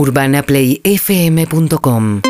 UrbanaPlayFM.com 0.00 2.22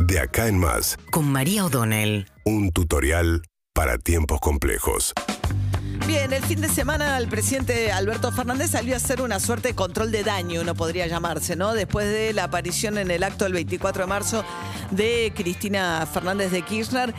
De 0.00 0.20
acá 0.20 0.46
en 0.46 0.58
más, 0.58 0.98
Con 1.10 1.32
María 1.32 1.64
O'Donnell. 1.64 2.26
un 2.44 2.70
tutorial 2.70 3.40
para 3.72 3.96
tiempos 3.96 4.40
complejos. 4.40 5.14
Bien, 6.06 6.34
el 6.34 6.42
fin 6.42 6.60
de 6.60 6.68
semana 6.68 7.16
el 7.16 7.28
presidente 7.28 7.92
Alberto 7.92 8.30
Fernández 8.30 8.72
salió 8.72 8.92
a 8.92 8.98
hacer 8.98 9.22
una 9.22 9.40
suerte 9.40 9.68
de 9.68 9.74
control 9.74 10.12
de 10.12 10.22
daño, 10.22 10.60
uno 10.60 10.74
podría 10.74 11.06
llamarse, 11.06 11.56
¿no? 11.56 11.72
Después 11.72 12.08
de 12.08 12.34
la 12.34 12.44
aparición 12.44 12.98
en 12.98 13.10
el 13.10 13.22
acto 13.22 13.44
del 13.44 13.54
24 13.54 14.02
de 14.02 14.06
marzo 14.06 14.44
de 14.90 15.32
Cristina 15.34 16.06
Fernández 16.12 16.50
de 16.50 16.60
Kirchner 16.60 17.14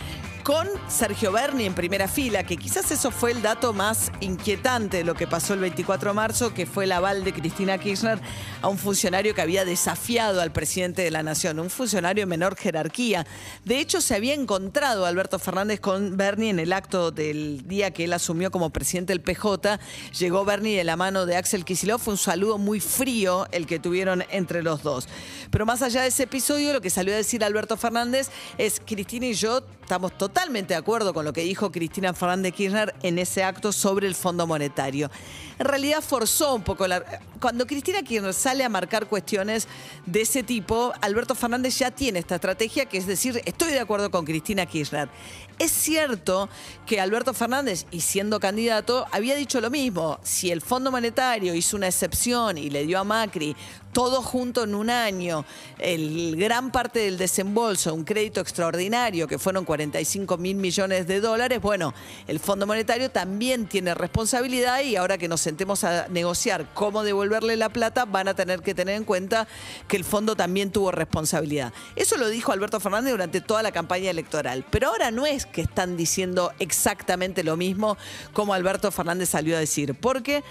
con 0.46 0.70
Sergio 0.88 1.32
Berni 1.32 1.66
en 1.66 1.74
primera 1.74 2.08
fila, 2.08 2.44
que 2.44 2.56
quizás 2.56 2.92
eso 2.92 3.10
fue 3.10 3.32
el 3.32 3.42
dato 3.42 3.74
más 3.74 4.12
inquietante 4.20 4.98
de 4.98 5.04
lo 5.04 5.16
que 5.16 5.26
pasó 5.26 5.56
el 5.56 5.60
24 5.60 6.12
de 6.12 6.14
marzo, 6.14 6.54
que 6.54 6.68
fue 6.68 6.84
el 6.84 6.92
aval 6.92 7.24
de 7.24 7.34
Cristina 7.34 7.80
Kirchner 7.80 8.20
a 8.62 8.68
un 8.68 8.78
funcionario 8.78 9.34
que 9.34 9.42
había 9.42 9.66
desafiado 9.66 10.42
al 10.42 10.52
presidente 10.52 11.02
de 11.02 11.10
la 11.10 11.24
Nación, 11.24 11.60
un 11.60 11.72
funcionario 11.72 12.22
de 12.22 12.28
menor 12.28 12.56
jerarquía. 12.56 13.26
De 13.64 13.80
hecho, 13.80 14.02
se 14.02 14.14
había 14.14 14.36
encontrado 14.36 15.08
Alberto 15.08 15.40
Fernández 15.40 15.80
con 15.80 16.16
Berni 16.16 16.50
en 16.50 16.60
el 16.60 16.74
acto 16.74 17.10
del 17.10 17.68
día 17.68 17.90
que 17.90 18.04
él 18.04 18.14
asumió 18.14 18.52
como 18.52 18.70
presidente 18.70 19.14
del 19.14 19.22
PJ. 19.22 19.80
Llegó 20.20 20.46
Berni 20.46 20.76
de 20.76 20.84
la 20.84 20.96
mano 20.96 21.26
de 21.26 21.38
Axel 21.38 21.66
Kicillof, 21.66 22.04
fue 22.04 22.14
un 22.14 22.20
saludo 22.20 22.60
muy 22.60 22.80
frío 22.80 23.48
el 23.52 23.66
que 23.66 23.80
tuvieron 23.80 24.24
entre 24.30 24.62
los 24.62 24.84
dos. 24.84 25.08
Pero 25.50 25.66
más 25.66 25.82
allá 25.82 26.04
de 26.04 26.10
ese 26.10 26.22
episodio, 26.24 26.72
lo 26.72 26.82
que 26.82 26.92
salió 26.92 27.16
a 27.16 27.18
decir 27.18 27.44
Alberto 27.44 27.78
Fernández 27.78 28.30
es, 28.60 28.80
Cristina 28.86 29.26
y 29.26 29.34
yo 29.34 29.64
estamos 29.82 30.16
totalmente 30.16 30.35
de 30.68 30.76
acuerdo 30.76 31.14
con 31.14 31.26
lo 31.26 31.34
que 31.34 31.42
dijo 31.42 31.72
Cristina 31.72 32.14
Fernández 32.14 32.54
Kirchner 32.54 32.94
en 33.04 33.20
ese 33.20 33.44
acto 33.44 33.72
sobre 33.72 34.08
el 34.08 34.16
Fondo 34.16 34.48
Monetario. 34.48 35.10
En 35.58 35.66
realidad 35.66 36.02
forzó 36.02 36.56
un 36.56 36.64
poco 36.64 36.88
la... 36.88 37.04
Cuando 37.40 37.68
Cristina 37.68 38.02
Kirchner 38.02 38.34
sale 38.34 38.64
a 38.64 38.70
marcar 38.70 39.08
cuestiones 39.08 39.68
de 40.06 40.22
ese 40.22 40.42
tipo, 40.42 40.94
Alberto 41.02 41.36
Fernández 41.36 41.78
ya 41.78 41.92
tiene 41.92 42.20
esta 42.20 42.36
estrategia 42.36 42.86
que 42.86 42.98
es 42.98 43.06
decir, 43.06 43.42
estoy 43.46 43.72
de 43.72 43.80
acuerdo 43.80 44.10
con 44.10 44.26
Cristina 44.26 44.66
Kirchner. 44.66 45.10
Es 45.58 45.72
cierto 45.72 46.50
que 46.86 47.00
Alberto 47.00 47.34
Fernández, 47.34 47.86
y 47.90 48.02
siendo 48.02 48.42
candidato, 48.42 49.06
había 49.12 49.36
dicho 49.36 49.62
lo 49.62 49.70
mismo. 49.70 50.20
Si 50.22 50.52
el 50.52 50.62
Fondo 50.62 50.92
Monetario 50.92 51.56
hizo 51.56 51.78
una 51.78 51.88
excepción 51.88 52.58
y 52.58 52.70
le 52.70 52.86
dio 52.86 53.00
a 53.00 53.06
Macri 53.06 53.56
todo 53.94 54.22
junto 54.22 54.66
en 54.66 54.76
un 54.76 54.90
año, 54.90 55.46
el 55.80 56.36
gran 56.36 56.70
parte 56.70 57.00
del 57.00 57.18
desembolso, 57.18 57.94
un 57.94 58.04
crédito 58.04 58.42
extraordinario 58.42 59.26
que 59.26 59.40
fueron 59.40 59.64
45 59.64 60.38
mil 60.38 60.58
millones 60.58 61.08
de 61.08 61.22
dólares, 61.22 61.62
bueno, 61.62 61.94
el 62.28 62.42
Fondo 62.42 62.68
Monetario 62.68 63.10
también 63.10 63.68
tiene 63.68 63.94
responsabilidad 63.94 64.82
y 64.82 64.98
ahora 64.98 65.18
que 65.18 65.30
nos 65.30 65.45
sentemos 65.46 65.84
a 65.84 66.08
negociar 66.10 66.74
cómo 66.74 67.04
devolverle 67.04 67.56
la 67.56 67.70
plata, 67.70 68.06
van 68.06 68.28
a 68.28 68.34
tener 68.34 68.62
que 68.62 68.74
tener 68.74 68.96
en 68.96 69.04
cuenta 69.04 69.48
que 69.88 69.96
el 69.96 70.04
fondo 70.04 70.36
también 70.36 70.72
tuvo 70.72 70.92
responsabilidad. 70.92 71.72
Eso 71.96 72.18
lo 72.18 72.30
dijo 72.30 72.52
Alberto 72.52 72.80
Fernández 72.80 73.12
durante 73.12 73.42
toda 73.42 73.62
la 73.62 73.72
campaña 73.72 74.10
electoral, 74.10 74.66
pero 74.72 74.90
ahora 74.90 75.12
no 75.12 75.28
es 75.28 75.46
que 75.46 75.62
están 75.62 75.98
diciendo 75.98 76.52
exactamente 76.58 77.44
lo 77.44 77.58
mismo 77.58 77.96
como 78.34 78.56
Alberto 78.56 78.92
Fernández 78.92 79.30
salió 79.30 79.56
a 79.56 79.60
decir, 79.60 79.94
porque 79.94 80.44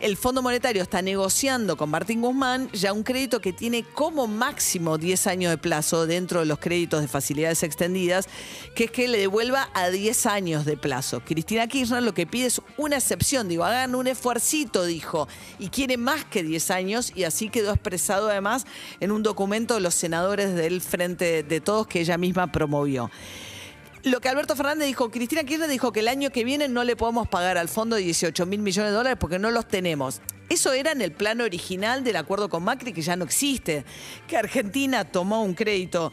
el 0.00 0.18
Fondo 0.18 0.42
Monetario 0.42 0.82
está 0.82 1.00
negociando 1.00 1.78
con 1.78 1.88
Martín 1.88 2.20
Guzmán 2.20 2.70
ya 2.72 2.92
un 2.92 3.02
crédito 3.02 3.40
que 3.40 3.54
tiene 3.54 3.82
como 3.82 4.26
máximo 4.26 4.98
10 4.98 5.26
años 5.26 5.50
de 5.50 5.56
plazo 5.56 6.06
dentro 6.06 6.40
de 6.40 6.46
los 6.46 6.58
créditos 6.58 7.00
de 7.00 7.08
facilidades 7.08 7.62
extendidas, 7.62 8.28
que 8.74 8.84
es 8.84 8.90
que 8.90 9.08
le 9.08 9.18
devuelva 9.18 9.70
a 9.72 9.88
10 9.88 10.26
años 10.26 10.66
de 10.66 10.76
plazo. 10.76 11.20
Cristina 11.24 11.66
Kirchner 11.66 12.02
lo 12.02 12.12
que 12.12 12.26
pide 12.26 12.46
es 12.46 12.60
una 12.76 12.96
excepción, 12.96 13.48
digo, 13.48 13.64
hagan 13.64 13.94
un 13.94 14.06
esfuercito, 14.36 14.84
dijo, 14.84 15.28
y 15.58 15.68
quiere 15.68 15.96
más 15.96 16.24
que 16.24 16.42
10 16.42 16.70
años, 16.70 17.12
y 17.14 17.24
así 17.24 17.48
quedó 17.48 17.72
expresado 17.72 18.28
además 18.28 18.66
en 19.00 19.10
un 19.10 19.22
documento 19.22 19.74
de 19.74 19.80
los 19.80 19.94
senadores 19.94 20.54
del 20.54 20.80
Frente 20.80 21.42
de 21.42 21.60
Todos 21.60 21.86
que 21.86 22.00
ella 22.00 22.18
misma 22.18 22.52
promovió 22.52 23.10
lo 24.06 24.20
que 24.20 24.28
Alberto 24.28 24.54
Fernández 24.54 24.86
dijo, 24.86 25.10
Cristina 25.10 25.42
Kirchner 25.42 25.68
dijo 25.68 25.90
que 25.90 25.98
el 25.98 26.06
año 26.06 26.30
que 26.30 26.44
viene 26.44 26.68
no 26.68 26.84
le 26.84 26.94
podemos 26.94 27.26
pagar 27.26 27.58
al 27.58 27.68
fondo 27.68 27.96
18 27.96 28.46
mil 28.46 28.60
millones 28.60 28.92
de 28.92 28.96
dólares 28.96 29.18
porque 29.20 29.40
no 29.40 29.50
los 29.50 29.66
tenemos. 29.66 30.20
Eso 30.48 30.72
era 30.72 30.92
en 30.92 31.02
el 31.02 31.10
plano 31.10 31.42
original 31.42 32.04
del 32.04 32.14
acuerdo 32.14 32.48
con 32.48 32.62
Macri, 32.62 32.92
que 32.92 33.02
ya 33.02 33.16
no 33.16 33.24
existe. 33.24 33.84
Que 34.28 34.36
Argentina 34.36 35.04
tomó 35.04 35.42
un 35.42 35.54
crédito 35.54 36.12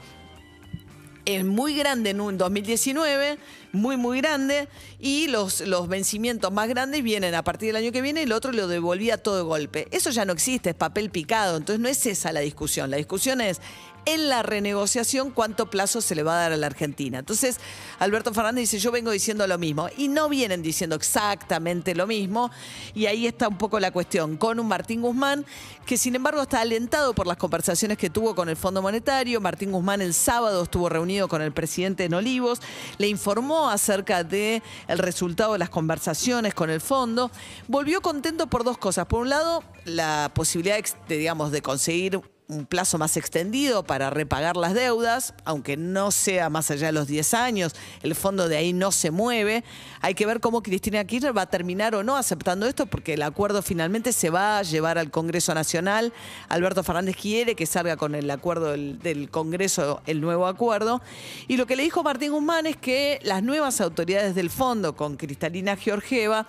es 1.26 1.46
muy 1.46 1.76
grande 1.76 2.12
en 2.12 2.22
un 2.22 2.38
2019, 2.38 3.38
muy, 3.72 3.98
muy 3.98 4.20
grande, 4.20 4.68
y 5.00 5.28
los, 5.28 5.62
los 5.62 5.88
vencimientos 5.88 6.52
más 6.52 6.68
grandes 6.68 7.04
vienen 7.04 7.36
a 7.36 7.44
partir 7.44 7.68
del 7.68 7.78
año 7.78 7.92
que 7.92 8.02
viene 8.02 8.22
y 8.22 8.24
el 8.24 8.32
otro 8.32 8.52
lo 8.52 8.68
devolvía 8.68 9.18
todo 9.18 9.38
de 9.38 9.44
golpe. 9.44 9.88
Eso 9.92 10.10
ya 10.10 10.26
no 10.26 10.34
existe, 10.34 10.72
es 10.72 10.76
papel 10.76 11.10
picado, 11.10 11.58
entonces 11.58 11.80
no 11.80 11.90
es 11.90 12.06
esa 12.06 12.32
la 12.32 12.42
discusión. 12.42 12.92
La 12.92 12.98
discusión 12.98 13.42
es 13.42 13.62
en 14.06 14.30
la 14.30 14.44
renegociación 14.44 15.32
cuánto 15.32 15.70
plazo 15.70 16.02
se 16.02 16.16
le 16.16 16.24
va 16.24 16.34
a 16.34 16.42
dar 16.42 16.54
a 16.54 16.58
la 16.58 16.68
Argentina. 16.68 17.20
Entonces, 17.20 17.60
Alberto 18.00 18.34
Fernández 18.34 18.72
dice, 18.72 18.80
yo 18.80 18.92
vengo 18.92 19.12
diciendo 19.12 19.46
lo 19.48 19.58
mismo, 19.58 19.90
y 19.98 20.08
no 20.08 20.30
vienen 20.30 20.62
diciendo 20.62 20.96
exactamente 20.96 21.96
lo 21.96 22.08
mismo, 22.08 22.52
y 22.94 23.06
ahí 23.06 23.28
está 23.28 23.48
un 23.48 23.58
poco 23.58 23.80
la 23.80 23.92
cuestión, 23.92 24.38
con 24.38 24.60
un 24.60 24.68
Martín 24.68 25.02
Guzmán, 25.02 25.46
que 25.86 25.98
sin 25.98 26.16
embargo 26.16 26.42
está 26.42 26.62
alentado 26.62 27.14
por 27.14 27.28
las 27.28 27.38
conversaciones 27.38 27.98
que 27.98 28.10
tuvo 28.10 28.36
con 28.36 28.50
el 28.50 28.56
Fondo 28.56 28.82
Monetario. 28.82 29.42
Martín 29.42 29.72
Guzmán 29.72 30.02
el 30.02 30.14
sábado 30.14 30.64
estuvo 30.64 30.90
reunido 30.90 31.28
con 31.28 31.42
el 31.42 31.52
presidente 31.52 32.06
en 32.06 32.14
Olivos, 32.14 32.60
le 32.98 33.08
informó 33.08 33.70
acerca 33.70 34.24
del 34.24 34.62
el 34.88 34.98
resultado 35.00 35.54
de 35.54 35.60
las 35.60 35.70
conversaciones 35.70 36.54
con 36.54 36.70
el 36.70 36.82
fondo. 36.82 37.32
Volvió 37.68 38.02
contento 38.02 38.48
por 38.48 38.64
dos 38.64 38.78
cosas. 38.78 39.06
Por 39.06 39.22
un 39.22 39.30
lado, 39.30 39.64
la 39.86 40.32
posibilidad 40.34 40.78
de, 41.08 41.18
digamos, 41.18 41.52
de 41.52 41.62
conseguir 41.62 42.22
un 42.48 42.66
plazo 42.66 42.98
más 42.98 43.18
extendido 43.18 43.84
para 43.84 44.10
repagar 44.10 44.58
las 44.58 44.74
deudas, 44.74 45.34
aunque 45.46 45.78
no 45.78 46.12
sea 46.12 46.50
más 46.50 46.70
allá 46.72 46.88
de 46.88 46.94
los 46.94 47.08
10 47.08 47.34
años, 47.34 47.74
el 48.02 48.16
fondo 48.16 48.48
de 48.48 48.58
ahí 48.58 48.74
no 48.74 48.92
se 48.92 49.12
mueve. 49.12 49.64
Hay 50.02 50.14
que 50.14 50.26
ver 50.26 50.40
cómo 50.40 50.62
Cristina 50.62 51.04
Kirchner 51.06 51.36
va 51.36 51.44
a 51.44 51.50
terminar 51.50 51.96
o 51.96 52.04
no 52.04 52.18
aceptando 52.18 52.66
esto, 52.66 52.86
porque 52.86 53.14
el 53.14 53.22
acuerdo 53.22 53.62
finalmente 53.62 54.12
se 54.12 54.30
va 54.30 54.60
a 54.60 54.64
llevar 54.64 54.98
al 54.98 55.12
Congreso 55.12 55.54
Nacional. 55.54 56.14
Alberto 56.50 56.84
Fernández 56.84 57.16
quiere 57.16 57.56
que 57.56 57.66
salga 57.66 57.98
con 57.98 58.16
el 58.16 58.30
acuerdo 58.30 58.72
del, 58.72 59.30
Congreso 59.32 60.02
el 60.06 60.22
nuevo 60.22 60.48
acuerdo. 60.48 61.02
Y 61.48 61.58
lo 61.58 61.66
que 61.66 61.76
le 61.76 61.84
dijo 61.84 62.04
Martín 62.04 62.32
Guzmán 62.32 62.66
es 62.66 62.78
que 62.78 63.20
las 63.24 63.42
nuevas 63.42 63.82
autoridades 63.82 64.36
del 64.36 64.50
fondo, 64.50 64.96
con 64.96 65.16
Cristalina 65.16 65.76
Georgieva, 65.78 66.46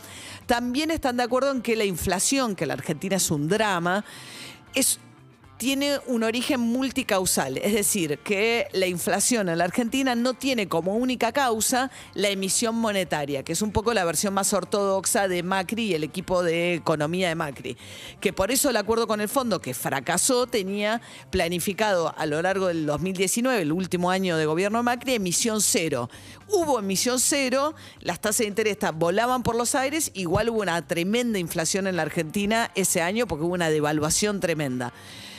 también 0.46 0.90
están 0.90 1.16
de 1.16 1.22
acuerdo 1.22 1.52
en 1.52 1.62
que 1.62 1.76
la 1.76 1.84
inflación, 1.84 2.56
que 2.56 2.66
la 2.66 2.74
Argentina 2.74 3.16
es 3.16 3.30
un 3.30 3.48
drama, 3.48 4.04
es 4.74 4.98
tiene 5.56 5.98
un 6.06 6.24
origen 6.24 6.60
multicausal, 6.60 7.58
es 7.58 7.72
decir, 7.74 8.18
que 8.18 8.66
la 8.72 8.86
inflación 8.86 9.48
en 9.48 9.58
la 9.58 9.64
Argentina 9.64 10.14
no 10.14 10.34
tiene 10.34 10.68
como 10.68 10.94
única 10.94 11.32
causa 11.32 11.90
la 12.14 12.28
emisión 12.28 12.74
monetaria, 12.74 13.42
que 13.42 13.52
es 13.52 13.62
un 13.62 13.70
poco 13.70 13.94
la 13.94 14.04
versión 14.04 14.34
más 14.34 14.52
ortodoxa 14.52 15.28
de 15.28 15.42
Macri 15.42 15.84
y 15.84 15.94
el 15.94 16.04
equipo 16.04 16.42
de 16.42 16.74
economía 16.74 17.28
de 17.28 17.34
Macri, 17.34 17.76
que 18.20 18.32
por 18.32 18.50
eso 18.50 18.70
el 18.70 18.76
acuerdo 18.76 19.06
con 19.06 19.20
el 19.20 19.28
fondo 19.28 19.60
que 19.60 19.74
fracasó 19.74 20.46
tenía 20.46 21.00
planificado 21.30 22.14
a 22.16 22.26
lo 22.26 22.42
largo 22.42 22.66
del 22.66 22.86
2019, 22.86 23.62
el 23.62 23.72
último 23.72 24.10
año 24.10 24.36
de 24.36 24.46
gobierno 24.46 24.78
de 24.78 24.84
Macri, 24.84 25.14
emisión 25.14 25.60
cero. 25.60 26.10
Hubo 26.48 26.78
emisión 26.78 27.20
cero, 27.20 27.74
las 28.00 28.20
tasas 28.20 28.38
de 28.38 28.46
interés 28.46 28.76
volaban 28.96 29.42
por 29.42 29.54
los 29.54 29.74
aires, 29.74 30.10
igual 30.14 30.50
hubo 30.50 30.62
una 30.62 30.86
tremenda 30.86 31.38
inflación 31.38 31.86
en 31.86 31.96
la 31.96 32.02
Argentina 32.02 32.70
ese 32.74 33.02
año 33.02 33.26
porque 33.26 33.44
hubo 33.44 33.54
una 33.54 33.70
devaluación 33.70 34.40
tremenda. 34.40 34.92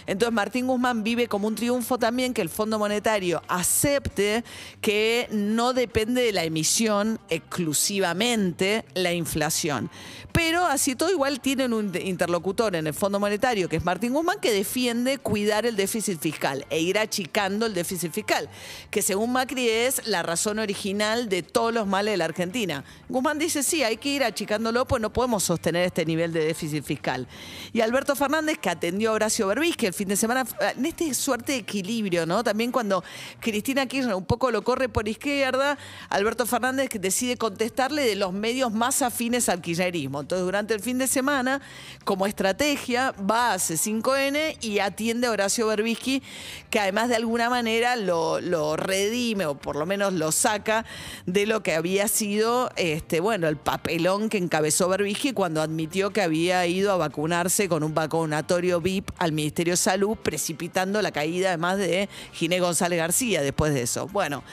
Entonces 0.07 0.33
Martín 0.33 0.67
Guzmán 0.67 1.03
vive 1.03 1.27
como 1.27 1.47
un 1.47 1.55
triunfo 1.55 1.97
también 1.97 2.33
que 2.33 2.41
el 2.41 2.49
Fondo 2.49 2.79
Monetario 2.79 3.41
acepte 3.47 4.43
que 4.81 5.27
no 5.31 5.73
depende 5.73 6.21
de 6.21 6.31
la 6.31 6.43
emisión 6.43 7.19
exclusivamente 7.29 8.85
la 8.93 9.13
inflación. 9.13 9.89
Pero 10.31 10.65
así 10.65 10.95
todo 10.95 11.11
igual 11.11 11.39
tienen 11.39 11.71
un 11.71 11.95
interlocutor 11.95 12.75
en 12.75 12.87
el 12.87 12.93
Fondo 12.93 13.21
Monetario, 13.21 13.69
que 13.69 13.77
es 13.77 13.85
Martín 13.85 14.11
Guzmán, 14.11 14.41
que 14.41 14.51
defiende 14.51 15.17
cuidar 15.17 15.65
el 15.65 15.77
déficit 15.77 16.19
fiscal 16.19 16.65
e 16.69 16.81
ir 16.81 16.99
achicando 16.99 17.65
el 17.65 17.73
déficit 17.73 18.11
fiscal, 18.11 18.49
que 18.91 19.01
según 19.01 19.31
Macri 19.31 19.69
es 19.69 20.05
la 20.07 20.23
razón 20.23 20.59
original 20.59 21.29
de 21.29 21.41
todos 21.41 21.73
los 21.73 21.87
males 21.87 22.13
de 22.13 22.17
la 22.17 22.25
Argentina. 22.25 22.83
Guzmán 23.07 23.39
dice, 23.39 23.63
sí, 23.63 23.83
hay 23.83 23.95
que 23.95 24.09
ir 24.09 24.23
achicándolo, 24.25 24.85
pues 24.85 25.01
no 25.01 25.13
podemos 25.13 25.43
sostener 25.43 25.85
este 25.85 26.05
nivel 26.05 26.33
de 26.33 26.43
déficit 26.43 26.83
fiscal. 26.83 27.29
Y 27.71 27.79
Alberto 27.79 28.13
Fernández, 28.15 28.57
que 28.57 28.69
atendió 28.69 29.11
a 29.11 29.13
Horacio 29.13 29.47
Berbis, 29.47 29.77
que 29.77 29.93
fin 29.95 30.07
de 30.07 30.15
semana, 30.15 30.45
en 30.75 30.85
este 30.85 31.13
suerte 31.13 31.53
de 31.53 31.57
equilibrio, 31.59 32.25
¿no? 32.25 32.43
También 32.43 32.71
cuando 32.71 33.03
Cristina 33.39 33.85
Kirchner 33.85 34.15
un 34.15 34.25
poco 34.25 34.51
lo 34.51 34.63
corre 34.63 34.89
por 34.89 35.07
izquierda, 35.07 35.77
Alberto 36.09 36.45
Fernández 36.45 36.89
decide 36.99 37.37
contestarle 37.37 38.03
de 38.03 38.15
los 38.15 38.33
medios 38.33 38.71
más 38.71 39.01
afines 39.01 39.49
al 39.49 39.61
kirchnerismo. 39.61 40.21
Entonces, 40.21 40.45
durante 40.45 40.73
el 40.73 40.81
fin 40.81 40.97
de 40.97 41.07
semana, 41.07 41.61
como 42.03 42.27
estrategia, 42.27 43.13
va 43.13 43.53
a 43.53 43.57
C5N 43.57 44.57
y 44.61 44.79
atiende 44.79 45.27
a 45.27 45.31
Horacio 45.31 45.67
Berbisky, 45.67 46.21
que 46.69 46.79
además 46.79 47.09
de 47.09 47.15
alguna 47.15 47.49
manera 47.49 47.95
lo, 47.95 48.41
lo 48.41 48.75
redime 48.75 49.45
o 49.45 49.55
por 49.55 49.75
lo 49.75 49.85
menos 49.85 50.13
lo 50.13 50.31
saca 50.31 50.85
de 51.25 51.45
lo 51.45 51.63
que 51.63 51.73
había 51.73 52.07
sido, 52.07 52.69
este, 52.75 53.19
bueno, 53.19 53.47
el 53.47 53.57
papelón 53.57 54.29
que 54.29 54.37
encabezó 54.37 54.89
Berbisky 54.89 55.33
cuando 55.33 55.61
admitió 55.61 56.11
que 56.11 56.21
había 56.21 56.65
ido 56.67 56.91
a 56.91 56.97
vacunarse 56.97 57.69
con 57.69 57.83
un 57.83 57.93
vacunatorio 57.93 58.81
VIP 58.81 59.09
al 59.17 59.31
Ministerio 59.31 59.77
Salud, 59.85 60.17
precipitando 60.17 61.01
la 61.01 61.11
caída 61.11 61.49
además 61.49 61.77
de 61.77 62.09
Ginés 62.33 62.59
González 62.59 62.97
García 62.97 63.41
después 63.43 63.73
de 63.73 63.83
eso. 63.83 64.07
Bueno. 64.07 64.43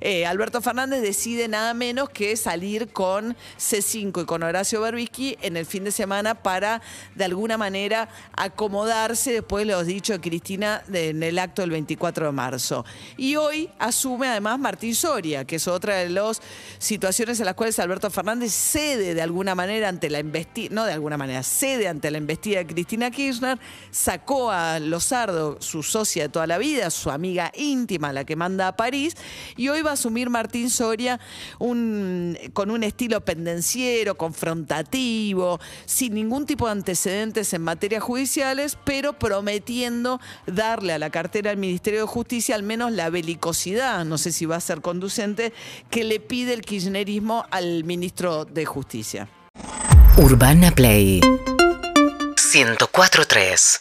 Eh, 0.00 0.26
Alberto 0.26 0.60
Fernández 0.60 1.02
decide 1.02 1.48
nada 1.48 1.74
menos 1.74 2.10
que 2.10 2.36
salir 2.36 2.88
con 2.88 3.36
C5 3.58 4.22
y 4.22 4.24
con 4.24 4.42
Horacio 4.42 4.80
Berbisky 4.80 5.36
en 5.42 5.56
el 5.56 5.66
fin 5.66 5.84
de 5.84 5.92
semana 5.92 6.34
para 6.34 6.82
de 7.14 7.24
alguna 7.24 7.56
manera 7.56 8.08
acomodarse 8.32 9.32
después 9.32 9.66
de 9.66 9.72
los 9.72 9.86
dichos 9.86 10.16
de 10.16 10.20
Cristina 10.20 10.82
en 10.92 11.22
el 11.22 11.38
acto 11.38 11.62
del 11.62 11.70
24 11.70 12.26
de 12.26 12.32
marzo. 12.32 12.84
Y 13.16 13.36
hoy 13.36 13.70
asume 13.78 14.28
además 14.28 14.58
Martín 14.58 14.94
Soria, 14.94 15.44
que 15.44 15.56
es 15.56 15.68
otra 15.68 15.96
de 15.96 16.10
las 16.10 16.40
situaciones 16.78 17.38
en 17.40 17.46
las 17.46 17.54
cuales 17.54 17.78
Alberto 17.78 18.10
Fernández 18.10 18.52
cede 18.52 19.14
de 19.14 19.22
alguna 19.22 19.54
manera 19.54 19.88
ante 19.88 20.10
la 20.10 20.18
investida, 20.18 20.74
no 20.74 20.84
de 20.84 20.92
alguna 20.92 21.16
manera, 21.16 21.42
cede 21.42 21.88
ante 21.88 22.10
la 22.10 22.18
investida 22.18 22.58
de 22.58 22.66
Cristina 22.66 23.10
Kirchner, 23.10 23.58
sacó 23.90 24.50
a 24.50 24.78
Lozardo, 24.78 25.60
su 25.60 25.82
socia 25.82 26.24
de 26.24 26.28
toda 26.28 26.46
la 26.46 26.58
vida, 26.58 26.90
su 26.90 27.10
amiga 27.10 27.52
íntima, 27.54 28.12
la 28.12 28.24
que 28.24 28.36
manda 28.36 28.68
a 28.68 28.76
París, 28.76 29.16
y 29.56 29.68
hoy 29.68 29.82
a 29.90 29.94
asumir 29.94 30.30
Martín 30.30 30.70
Soria 30.70 31.18
con 31.58 32.70
un 32.70 32.82
estilo 32.82 33.24
pendenciero, 33.24 34.16
confrontativo, 34.16 35.60
sin 35.84 36.14
ningún 36.14 36.46
tipo 36.46 36.66
de 36.66 36.72
antecedentes 36.72 37.52
en 37.52 37.62
materias 37.62 38.02
judiciales, 38.02 38.78
pero 38.84 39.14
prometiendo 39.14 40.20
darle 40.46 40.92
a 40.92 40.98
la 40.98 41.10
cartera 41.10 41.50
del 41.50 41.58
Ministerio 41.58 42.00
de 42.00 42.06
Justicia 42.06 42.54
al 42.54 42.62
menos 42.62 42.92
la 42.92 43.10
belicosidad, 43.10 44.04
no 44.04 44.18
sé 44.18 44.32
si 44.32 44.46
va 44.46 44.56
a 44.56 44.60
ser 44.60 44.80
conducente, 44.80 45.52
que 45.90 46.04
le 46.04 46.20
pide 46.20 46.54
el 46.54 46.62
kirchnerismo 46.62 47.44
al 47.50 47.84
ministro 47.84 48.44
de 48.44 48.64
Justicia. 48.64 49.28
Urbana 50.16 50.70
Play 50.70 51.20
104.3 51.20 53.80